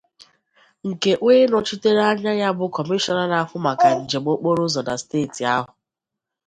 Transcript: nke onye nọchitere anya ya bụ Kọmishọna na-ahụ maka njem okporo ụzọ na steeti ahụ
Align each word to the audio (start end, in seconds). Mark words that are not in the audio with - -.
nke 0.89 1.11
onye 1.27 1.43
nọchitere 1.49 2.01
anya 2.11 2.33
ya 2.41 2.49
bụ 2.57 2.65
Kọmishọna 2.75 3.23
na-ahụ 3.31 3.55
maka 3.65 3.87
njem 4.01 4.25
okporo 4.33 4.61
ụzọ 4.67 4.81
na 4.87 4.93
steeti 5.01 5.41
ahụ 5.55 5.69